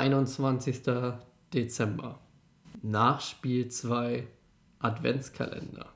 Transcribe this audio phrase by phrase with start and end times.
[0.00, 0.80] 21.
[1.52, 2.18] Dezember.
[2.80, 4.26] Nach Spiel 2
[4.78, 5.92] Adventskalender.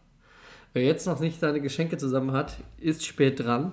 [0.74, 3.72] Wer jetzt noch nicht seine Geschenke zusammen hat, ist spät dran.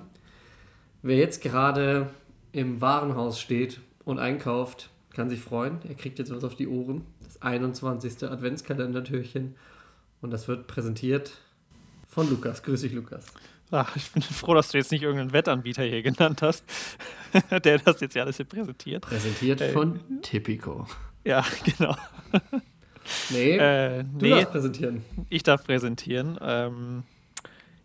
[1.02, 2.10] Wer jetzt gerade
[2.54, 5.80] im Warenhaus steht und einkauft, kann sich freuen.
[5.86, 7.04] Er kriegt jetzt was auf die Ohren.
[7.26, 8.24] Das 21.
[8.24, 9.56] Adventskalendertürchen.
[10.22, 11.34] Und das wird präsentiert
[12.08, 12.64] von Lukas.
[12.64, 13.26] Grüß dich, Lukas.
[13.72, 16.66] Ach, ich bin froh, dass du jetzt nicht irgendeinen Wettanbieter hier genannt hast,
[17.64, 19.04] der das jetzt ja alles hier präsentiert.
[19.04, 20.86] Präsentiert äh, von Tipico.
[21.24, 21.96] Ja, genau.
[23.30, 25.04] Nee, äh, du nee, darfst präsentieren.
[25.30, 26.38] Ich darf präsentieren.
[26.42, 27.04] Ähm,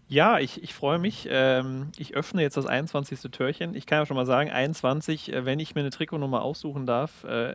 [0.08, 1.28] ja, ich, ich freue mich.
[1.30, 3.20] Ähm, ich öffne jetzt das 21.
[3.30, 3.74] Türchen.
[3.74, 7.24] Ich kann ja schon mal sagen, 21, äh, wenn ich mir eine Trikotnummer aussuchen darf,
[7.24, 7.54] äh,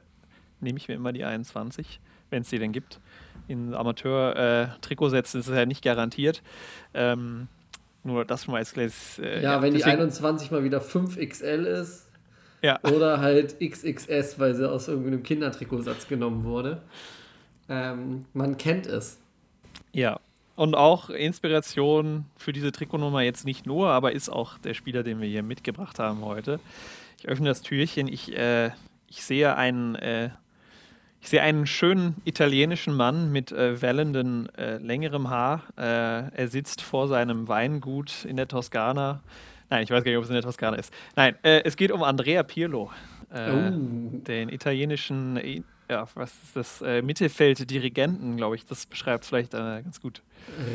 [0.59, 2.99] nehme ich mir immer die 21, wenn es die denn gibt.
[3.47, 6.41] In Amateur-Trikotsätzen äh, ist es ja nicht garantiert.
[6.93, 7.47] Ähm,
[8.03, 9.19] nur das schon mal als kleines.
[9.19, 12.07] Äh, ja, ja, wenn deswegen, die 21 mal wieder 5XL ist.
[12.61, 12.79] Ja.
[12.83, 16.81] Oder halt XXS, weil sie aus irgendeinem Kindertrikotsatz genommen wurde.
[17.69, 19.17] Ähm, man kennt es.
[19.93, 20.19] Ja.
[20.55, 25.19] Und auch Inspiration für diese Trikotnummer jetzt nicht nur, aber ist auch der Spieler, den
[25.19, 26.59] wir hier mitgebracht haben heute.
[27.17, 28.07] Ich öffne das Türchen.
[28.07, 28.71] Ich, äh,
[29.07, 30.29] ich sehe einen äh,
[31.21, 35.63] ich sehe einen schönen italienischen Mann mit äh, wellenden, äh, längerem Haar.
[35.77, 35.81] Äh,
[36.35, 39.21] er sitzt vor seinem Weingut in der Toskana.
[39.69, 40.91] Nein, ich weiß gar nicht, ob es in der Toskana ist.
[41.15, 42.91] Nein, äh, es geht um Andrea Pirlo,
[43.31, 43.69] äh, oh.
[43.71, 48.65] den italienischen, äh, ja, was ist das, Mittelfeld-Dirigenten, glaube ich.
[48.65, 50.23] Das beschreibt es vielleicht ganz gut.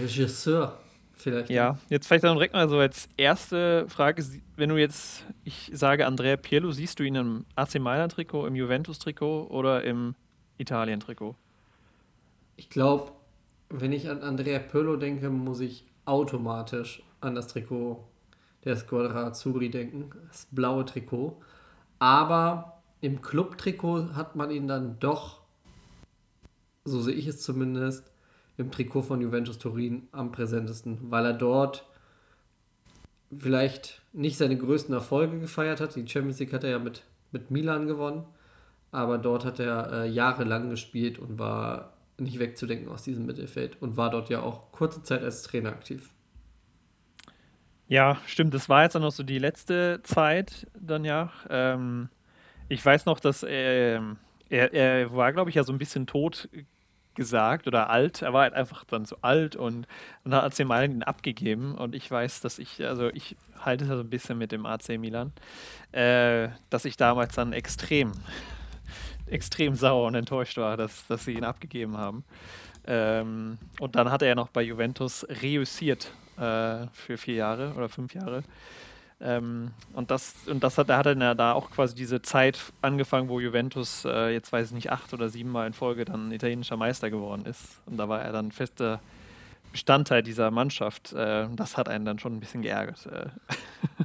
[0.02, 0.78] Regisseur.
[1.18, 1.48] Vielleicht.
[1.48, 4.22] Ja, jetzt vielleicht dann direkt mal so als erste Frage,
[4.56, 9.46] wenn du jetzt, ich sage Andrea Pirlo, siehst du ihn im AC Mailand-Trikot, im Juventus-Trikot
[9.48, 10.14] oder im
[10.58, 11.34] Italien-Trikot?
[12.56, 13.12] Ich glaube,
[13.68, 18.04] wenn ich an Andrea Pirlo denke, muss ich automatisch an das Trikot
[18.64, 21.40] der Squadra Azzurri denken, das blaue Trikot.
[21.98, 25.40] Aber im Club-Trikot hat man ihn dann doch,
[26.84, 28.10] so sehe ich es zumindest,
[28.56, 31.86] im Trikot von Juventus Turin am präsentesten, weil er dort
[33.36, 35.94] vielleicht nicht seine größten Erfolge gefeiert hat.
[35.94, 37.02] Die Champions League hat er ja mit,
[37.32, 38.24] mit Milan gewonnen
[38.96, 43.98] aber dort hat er äh, jahrelang gespielt und war nicht wegzudenken aus diesem Mittelfeld und
[43.98, 46.10] war dort ja auch kurze Zeit als Trainer aktiv.
[47.88, 48.54] Ja, stimmt.
[48.54, 51.30] Das war jetzt dann noch so die letzte Zeit dann ja.
[51.50, 52.08] Ähm,
[52.70, 54.16] ich weiß noch, dass er,
[54.48, 56.48] er, er war, glaube ich, ja so ein bisschen tot
[57.14, 58.22] gesagt oder alt.
[58.22, 59.86] Er war halt einfach dann so alt und
[60.24, 61.74] dann hat AC Milan ihn abgegeben.
[61.74, 64.64] Und ich weiß, dass ich, also ich halte es ja so ein bisschen mit dem
[64.64, 65.32] AC Milan,
[65.92, 68.12] äh, dass ich damals dann extrem
[69.28, 72.24] extrem sauer und enttäuscht war, dass, dass sie ihn abgegeben haben.
[72.86, 78.14] Ähm, und dann hat er noch bei Juventus reüssiert äh, für vier Jahre oder fünf
[78.14, 78.44] Jahre.
[79.20, 83.28] Ähm, und das, und das hat, da hat er da auch quasi diese Zeit angefangen,
[83.28, 86.76] wo Juventus äh, jetzt weiß ich nicht, acht oder sieben Mal in Folge dann italienischer
[86.76, 87.80] Meister geworden ist.
[87.86, 89.00] Und da war er dann fester
[89.72, 91.12] Bestandteil dieser Mannschaft.
[91.14, 93.06] Äh, das hat einen dann schon ein bisschen geärgert.
[93.06, 93.26] Äh.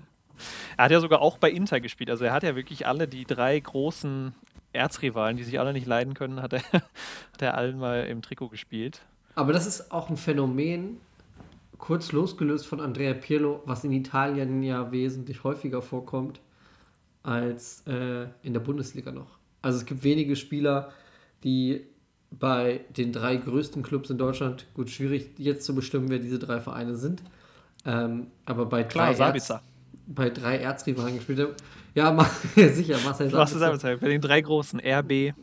[0.78, 2.09] er hat ja sogar auch bei Inter gespielt.
[2.09, 4.34] Also er hat ja wirklich alle die drei großen
[4.74, 8.50] Erzrivalen, die sich alle nicht leiden können, hat er, hat er allen mal im Trikot
[8.50, 9.02] gespielt.
[9.36, 10.98] Aber das ist auch ein Phänomen,
[11.78, 16.40] kurz losgelöst von Andrea Pirlo, was in Italien ja wesentlich häufiger vorkommt
[17.24, 19.40] als äh, in der Bundesliga noch.
[19.62, 20.92] Also es gibt wenige Spieler,
[21.44, 21.86] die
[22.32, 26.62] bei den drei größten Clubs in Deutschland, gut, schwierig jetzt zu bestimmen, wer diese drei
[26.62, 27.22] Vereine sind,
[27.86, 29.53] ähm, aber bei Klar, drei, Erz,
[30.08, 31.40] bei drei Erzrivalen gespielt
[31.98, 32.26] haben,
[32.56, 33.60] ja, sicher, Marcel Sabitzer.
[33.60, 35.34] Marcel Bei den drei großen, RB,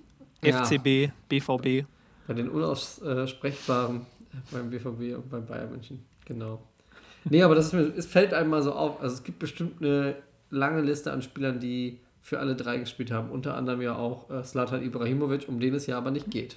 [0.42, 1.12] FCB, ja.
[1.28, 1.86] BVB.
[2.26, 4.06] Bei den unaussprechbaren,
[4.50, 6.60] beim BVB und beim Bayern München, genau.
[7.24, 9.00] Nee, aber das ist mir, es fällt einem mal so auf.
[9.00, 10.16] Also es gibt bestimmt eine
[10.50, 13.30] lange Liste an Spielern, die für alle drei gespielt haben.
[13.30, 16.56] Unter anderem ja auch äh, Slatan Ibrahimovic, um den es ja aber nicht geht.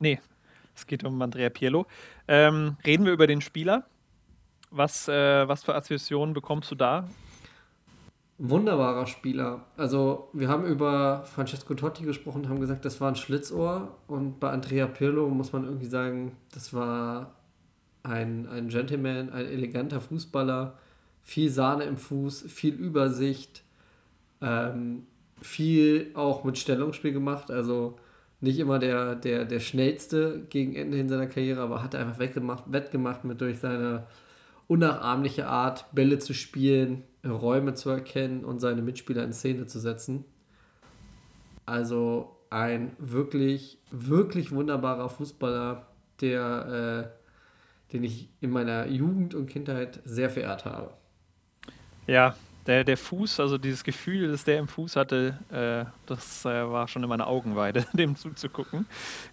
[0.00, 0.20] Nee,
[0.74, 1.86] es geht um Andrea Pirlo.
[2.26, 3.86] Ähm, reden wir über den Spieler.
[4.70, 7.04] Was, äh, was für Assoziationen bekommst du da?
[8.38, 9.64] wunderbarer Spieler.
[9.76, 13.96] Also, wir haben über Francesco Totti gesprochen, haben gesagt, das war ein Schlitzohr.
[14.06, 17.34] Und bei Andrea Pirlo muss man irgendwie sagen, das war
[18.04, 20.78] ein, ein Gentleman, ein eleganter Fußballer.
[21.22, 23.62] Viel Sahne im Fuß, viel Übersicht,
[24.40, 25.06] ähm,
[25.42, 27.50] viel auch mit Stellungsspiel gemacht.
[27.50, 27.98] Also,
[28.40, 32.64] nicht immer der, der, der schnellste gegen Ende in seiner Karriere, aber hat einfach weggemacht,
[32.68, 34.06] wettgemacht mit durch seine
[34.68, 40.24] unnachahmliche Art, Bälle zu spielen, Räume zu erkennen und seine Mitspieler in Szene zu setzen.
[41.66, 45.86] Also ein wirklich, wirklich wunderbarer Fußballer,
[46.20, 47.10] der,
[47.90, 50.92] äh, den ich in meiner Jugend und Kindheit sehr verehrt habe.
[52.06, 52.34] Ja,
[52.68, 56.86] der, der Fuß, also dieses Gefühl, das der im Fuß hatte, äh, das äh, war
[56.86, 58.86] schon in meiner Augenweide, dem zuzugucken.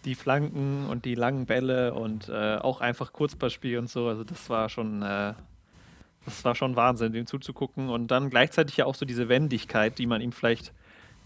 [0.06, 4.08] Die Flanken und die langen Bälle und äh, auch einfach Kurzballspiel und so.
[4.08, 5.34] Also das war schon, äh,
[6.24, 7.90] das war schon Wahnsinn, dem zuzugucken.
[7.90, 10.72] Und dann gleichzeitig ja auch so diese Wendigkeit, die man ihm vielleicht,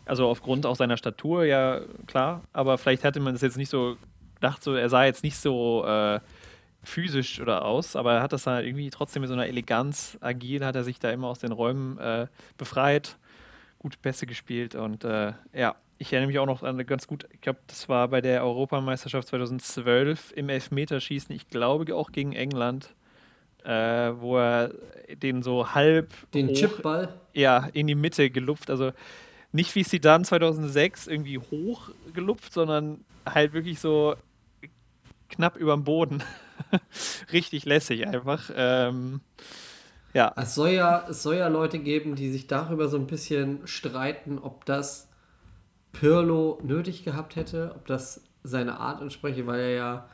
[0.06, 3.98] also aufgrund auch seiner Statur, ja klar, aber vielleicht hatte man das jetzt nicht so
[4.34, 6.20] gedacht, so er sah jetzt nicht so äh,
[6.84, 10.64] physisch oder aus, aber er hat das dann irgendwie trotzdem mit so einer Eleganz, agil,
[10.66, 12.28] hat er sich da immer aus den Räumen äh,
[12.58, 13.18] befreit,
[13.80, 17.42] gute Pässe gespielt und äh, ja, ich erinnere mich auch noch an ganz gut, ich
[17.42, 22.96] glaube, das war bei der Europameisterschaft 2012 im Elfmeterschießen, ich glaube auch gegen England,
[23.66, 23.72] äh,
[24.16, 24.72] wo er
[25.22, 28.92] den so halb den hoch, Chipball ja in die Mitte gelupft, also
[29.52, 34.16] nicht wie sie dann 2006 irgendwie hoch gelupft, sondern halt wirklich so
[35.30, 36.24] knapp über dem Boden.
[37.34, 38.50] Richtig lässig einfach.
[38.56, 39.22] Ähm,
[40.14, 40.34] ja.
[40.36, 41.06] Es soll ja.
[41.10, 45.10] Es soll ja Leute geben, die sich darüber so ein bisschen streiten, ob das
[45.92, 50.10] Pirlo nötig gehabt hätte, ob das seine Art entspreche, weil er ja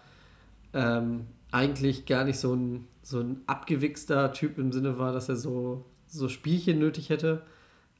[0.73, 5.35] ähm, eigentlich gar nicht so ein, so ein abgewichster Typ im Sinne war, dass er
[5.35, 7.43] so, so Spielchen nötig hätte.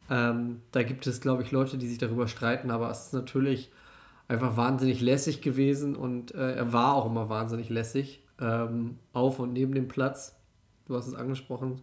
[0.10, 3.72] Ähm, da gibt es, glaube ich, Leute, die sich darüber streiten, aber es ist natürlich
[4.28, 9.54] einfach wahnsinnig lässig gewesen und äh, er war auch immer wahnsinnig lässig ähm, auf und
[9.54, 10.36] neben dem Platz.
[10.88, 11.82] Du hast es angesprochen,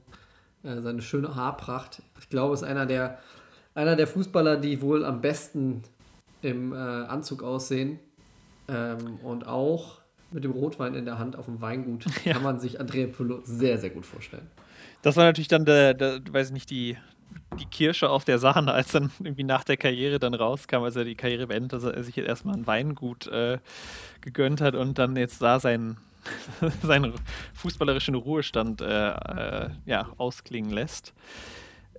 [0.63, 2.03] äh, seine schöne Haarpracht.
[2.21, 3.19] Ich glaube, es ist einer der,
[3.75, 5.83] einer der Fußballer, die wohl am besten
[6.43, 7.99] im äh, Anzug aussehen
[8.69, 12.35] ähm, und auch mit dem Rotwein in der Hand auf dem Weingut ja.
[12.35, 14.49] kann man sich Andrea Pirlo sehr, sehr gut vorstellen.
[15.03, 16.97] Das war natürlich dann der, der weiß nicht, die,
[17.59, 21.05] die Kirsche auf der Sahne, als dann irgendwie nach der Karriere dann rauskam, als er
[21.05, 23.59] die Karriere beendet, dass er sich jetzt erstmal ein Weingut äh,
[24.21, 25.99] gegönnt hat und dann jetzt da seinen,
[26.83, 27.15] seinen
[27.55, 31.15] fußballerischen Ruhestand äh, äh, ja, ausklingen lässt.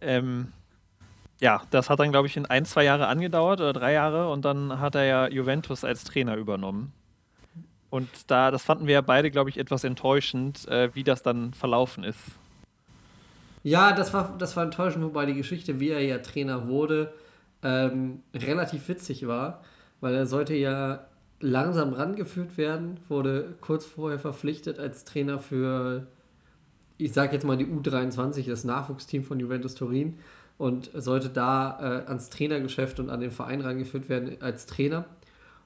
[0.02, 0.52] Ähm,
[1.40, 4.46] ja, das hat dann, glaube ich, in ein, zwei Jahre angedauert oder drei Jahre und
[4.46, 6.94] dann hat er ja Juventus als Trainer übernommen.
[7.90, 11.54] Und da, das fanden wir ja beide, glaube ich, etwas enttäuschend, äh, wie das dann
[11.54, 12.20] verlaufen ist.
[13.62, 17.14] Ja, das war, das war enttäuschend, wobei die Geschichte, wie er ja Trainer wurde,
[17.62, 19.62] ähm, relativ witzig war,
[20.02, 21.06] weil er sollte ja
[21.44, 26.08] langsam rangeführt werden, wurde kurz vorher verpflichtet als Trainer für,
[26.98, 30.18] ich sage jetzt mal die U23, das Nachwuchsteam von Juventus Turin
[30.58, 35.06] und sollte da äh, ans Trainergeschäft und an den Verein rangeführt werden als Trainer.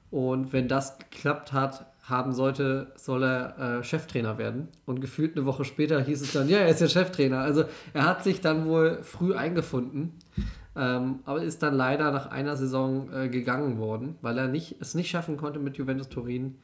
[0.10, 4.70] Und wenn das geklappt hat, haben sollte, soll er äh, Cheftrainer werden.
[4.86, 7.40] Und gefühlt eine Woche später hieß es dann, ja, er ist ja Cheftrainer.
[7.40, 10.14] Also er hat sich dann wohl früh eingefunden,
[10.78, 14.96] ähm, aber ist dann leider nach einer Saison äh, gegangen worden, weil er nicht, es
[14.96, 16.56] nicht schaffen konnte, mit Juventus Turin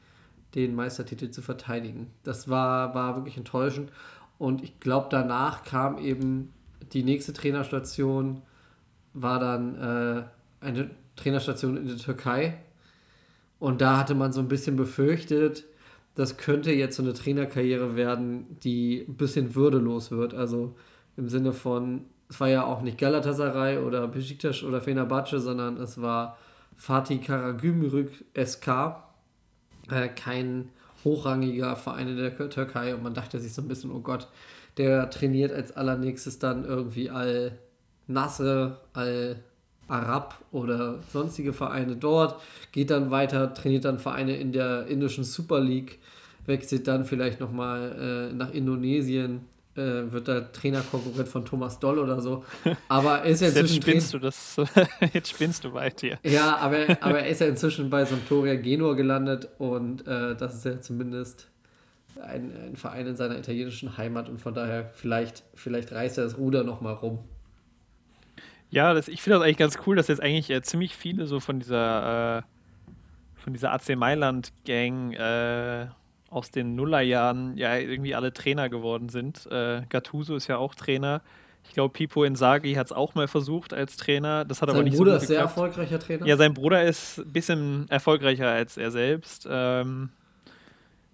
[0.56, 2.12] den Meistertitel zu verteidigen.
[2.24, 3.92] Das war, war wirklich enttäuschend.
[4.38, 6.54] Und ich glaube, danach kam eben
[6.92, 8.42] die nächste Trainerstation,
[9.14, 10.24] war dann äh,
[10.62, 12.58] eine Trainerstation in der Türkei
[13.64, 15.64] und da hatte man so ein bisschen befürchtet,
[16.16, 20.34] das könnte jetzt so eine Trainerkarriere werden, die ein bisschen würdelos wird.
[20.34, 20.76] Also
[21.16, 22.02] im Sinne von,
[22.34, 26.40] es war ja auch nicht Galatasaray oder Besiktas oder Fenerbahce, sondern es war
[26.76, 28.96] Fatih Karagümrük SK,
[29.92, 30.70] äh, kein
[31.04, 32.96] hochrangiger Verein in der Türkei.
[32.96, 34.30] Und man dachte sich so ein bisschen, oh Gott,
[34.78, 39.36] der trainiert als allernächstes dann irgendwie Al-Nasser, Al
[39.88, 42.42] Arab oder sonstige Vereine dort,
[42.72, 46.00] geht dann weiter, trainiert dann Vereine in der indischen Super League,
[46.48, 49.42] wechselt dann vielleicht nochmal äh, nach Indonesien,
[49.76, 52.46] äh, wird da Trainerkonkurrent von Thomas Doll oder so.
[52.88, 53.76] Aber er ist ja inzwischen.
[53.76, 54.56] Jetzt spinnst du das,
[55.14, 56.20] jetzt spinnst du weit hier.
[56.24, 60.66] Ja, aber, aber er ist ja inzwischen bei Sampdoria Genua gelandet und äh, das ist
[60.66, 61.50] ja zumindest
[62.22, 66.38] ein, ein, Verein in seiner italienischen Heimat und von daher vielleicht, vielleicht reißt er das
[66.38, 67.20] Ruder nochmal rum.
[68.70, 71.40] Ja, das, ich finde das eigentlich ganz cool, dass jetzt eigentlich äh, ziemlich viele so
[71.40, 72.42] von dieser, äh,
[73.36, 75.88] von dieser AC Mailand-Gang äh,
[76.34, 79.46] aus den Nullerjahren ja irgendwie alle Trainer geworden sind.
[79.52, 81.22] Äh, Gattuso ist ja auch Trainer.
[81.66, 84.44] Ich glaube, Pipo Inzaghi hat es auch mal versucht als Trainer.
[84.44, 86.26] Das hat sein aber nicht Bruder so gut ist sehr erfolgreicher Trainer.
[86.26, 89.48] Ja, sein Bruder ist ein bisschen erfolgreicher als er selbst.
[89.50, 90.10] Ähm,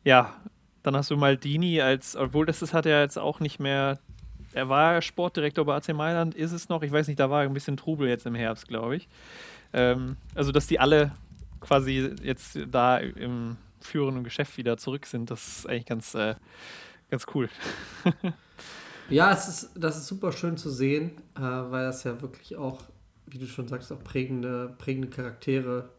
[0.04, 0.34] ja,
[0.82, 4.00] dann hast du Maldini als, obwohl das ist, hat er jetzt auch nicht mehr
[4.54, 6.82] er war Sportdirektor bei AC Mailand, ist es noch.
[6.82, 9.08] Ich weiß nicht, da war ein bisschen Trubel jetzt im Herbst, glaube ich.
[9.74, 11.12] Ähm, also, dass die alle
[11.60, 16.36] quasi jetzt da im führenden Geschäft wieder zurück sind, das ist eigentlich ganz, äh,
[17.09, 17.50] ganz cool.
[19.09, 22.83] ja, es ist, das ist super schön zu sehen, äh, weil das ja wirklich auch,
[23.27, 25.89] wie du schon sagst, auch prägende, prägende Charaktere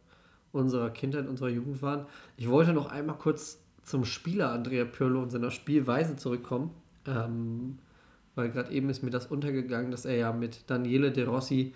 [0.52, 2.06] unserer Kindheit, unserer Jugend waren.
[2.36, 6.70] Ich wollte noch einmal kurz zum Spieler Andrea Pirlo und seiner Spielweise zurückkommen.
[7.06, 7.78] Ähm,
[8.34, 11.74] weil gerade eben ist mir das untergegangen, dass er ja mit Daniele De Rossi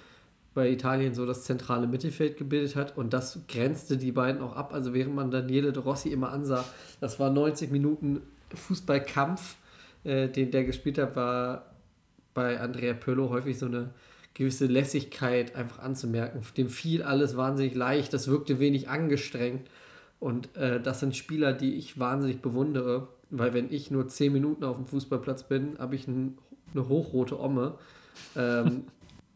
[0.54, 4.72] bei Italien so das zentrale Mittelfeld gebildet hat und das grenzte die beiden auch ab.
[4.72, 6.64] Also während man Daniele De Rossi immer ansah,
[7.00, 8.22] das war 90 Minuten
[8.54, 9.56] Fußballkampf,
[10.04, 11.74] äh, den der gespielt hat, war
[12.34, 13.90] bei Andrea Pirlo häufig so eine
[14.34, 16.42] gewisse Lässigkeit einfach anzumerken.
[16.56, 19.68] Dem fiel alles wahnsinnig leicht, das wirkte wenig angestrengt.
[20.20, 24.64] Und äh, das sind Spieler, die ich wahnsinnig bewundere, weil wenn ich nur 10 Minuten
[24.64, 26.38] auf dem Fußballplatz bin, habe ich ein,
[26.72, 27.74] eine hochrote Omme
[28.36, 28.84] ähm,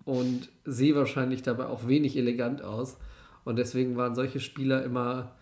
[0.09, 2.97] und sehe wahrscheinlich dabei auch wenig elegant aus.
[3.45, 5.33] Und deswegen waren solche Spieler immer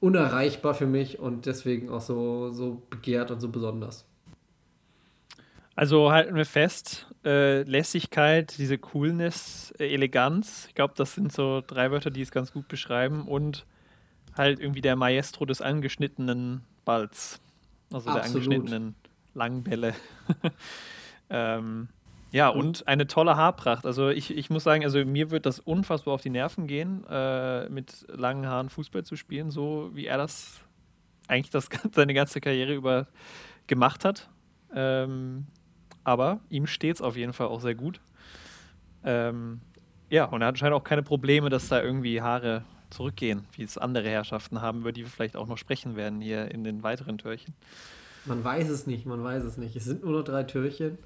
[0.00, 4.04] unerreichbar für mich und deswegen auch so, so begehrt und so besonders.
[5.76, 11.62] Also halten wir fest, äh, Lässigkeit, diese Coolness, äh, Eleganz, ich glaube, das sind so
[11.64, 13.66] drei Wörter, die es ganz gut beschreiben und
[14.36, 17.38] halt irgendwie der Maestro des angeschnittenen Balls,
[17.92, 18.16] also Absolut.
[18.16, 18.94] der angeschnittenen
[19.34, 19.94] Langbälle.
[21.30, 21.88] ähm,
[22.32, 23.86] ja, und eine tolle Haarpracht.
[23.86, 27.68] Also ich, ich muss sagen, also mir wird das unfassbar auf die Nerven gehen, äh,
[27.68, 30.60] mit langen Haaren Fußball zu spielen, so wie er das
[31.28, 33.06] eigentlich das, seine ganze Karriere über
[33.66, 34.28] gemacht hat.
[34.74, 35.46] Ähm,
[36.04, 38.00] aber ihm steht es auf jeden Fall auch sehr gut.
[39.04, 39.60] Ähm,
[40.10, 43.78] ja, und er hat anscheinend auch keine Probleme, dass da irgendwie Haare zurückgehen, wie es
[43.78, 47.18] andere Herrschaften haben, über die wir vielleicht auch noch sprechen werden hier in den weiteren
[47.18, 47.54] Türchen.
[48.24, 49.76] Man weiß es nicht, man weiß es nicht.
[49.76, 50.98] Es sind nur noch drei Türchen,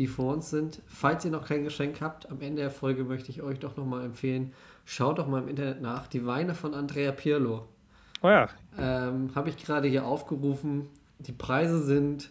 [0.00, 0.80] die vor uns sind.
[0.86, 4.02] Falls ihr noch kein Geschenk habt, am Ende der Folge möchte ich euch doch nochmal
[4.06, 4.54] empfehlen,
[4.86, 6.06] schaut doch mal im Internet nach.
[6.06, 7.68] Die Weine von Andrea Pirlo.
[8.22, 8.48] Oh ja.
[8.78, 10.86] Ähm, Habe ich gerade hier aufgerufen.
[11.18, 12.30] Die Preise sind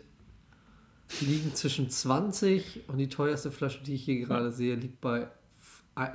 [1.22, 5.28] liegen zwischen 20 und die teuerste Flasche, die ich hier gerade sehe, liegt bei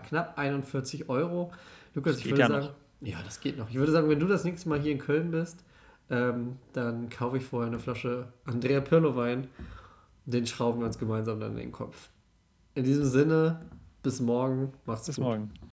[0.08, 1.52] knapp 41 Euro.
[1.94, 3.08] Lukas, ich würde ja sagen, noch.
[3.08, 3.70] ja, das geht noch.
[3.70, 5.62] Ich würde sagen, wenn du das nächste Mal hier in Köln bist,
[6.10, 9.46] ähm, dann kaufe ich vorher eine Flasche Andrea Pirlo Wein.
[10.26, 12.10] Den schrauben wir uns gemeinsam dann in den Kopf.
[12.74, 13.66] In diesem Sinne,
[14.02, 14.72] bis morgen.
[14.86, 15.24] Macht's bis gut.
[15.24, 15.52] Bis morgen.